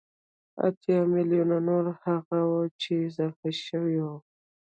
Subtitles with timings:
[0.67, 4.17] اتيا ميليونه نور هغه وو چې اضافه شوي وو